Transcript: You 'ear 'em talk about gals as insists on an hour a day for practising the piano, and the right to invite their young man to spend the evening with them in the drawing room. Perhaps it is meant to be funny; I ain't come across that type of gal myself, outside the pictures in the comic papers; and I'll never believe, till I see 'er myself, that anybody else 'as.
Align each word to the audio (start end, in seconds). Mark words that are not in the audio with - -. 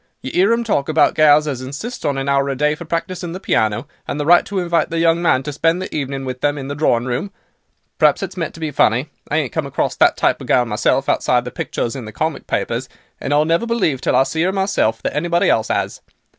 You 0.23 0.31
'ear 0.33 0.51
'em 0.51 0.63
talk 0.63 0.89
about 0.89 1.13
gals 1.13 1.47
as 1.47 1.61
insists 1.61 2.03
on 2.05 2.17
an 2.17 2.27
hour 2.27 2.49
a 2.49 2.55
day 2.55 2.73
for 2.73 2.85
practising 2.85 3.33
the 3.33 3.39
piano, 3.39 3.87
and 4.07 4.19
the 4.19 4.25
right 4.25 4.43
to 4.47 4.57
invite 4.57 4.89
their 4.89 4.97
young 4.99 5.21
man 5.21 5.43
to 5.43 5.53
spend 5.53 5.79
the 5.79 5.95
evening 5.95 6.25
with 6.25 6.41
them 6.41 6.57
in 6.57 6.67
the 6.69 6.73
drawing 6.73 7.05
room. 7.05 7.29
Perhaps 7.99 8.23
it 8.23 8.29
is 8.29 8.35
meant 8.37 8.55
to 8.55 8.59
be 8.59 8.71
funny; 8.71 9.11
I 9.29 9.37
ain't 9.37 9.53
come 9.53 9.67
across 9.67 9.95
that 9.97 10.17
type 10.17 10.41
of 10.41 10.47
gal 10.47 10.65
myself, 10.65 11.07
outside 11.07 11.45
the 11.45 11.51
pictures 11.51 11.95
in 11.95 12.05
the 12.05 12.11
comic 12.11 12.47
papers; 12.47 12.89
and 13.19 13.31
I'll 13.31 13.45
never 13.45 13.67
believe, 13.67 14.01
till 14.01 14.15
I 14.15 14.23
see 14.23 14.43
'er 14.43 14.51
myself, 14.51 15.03
that 15.03 15.15
anybody 15.15 15.51
else 15.51 15.69
'as. 15.69 16.01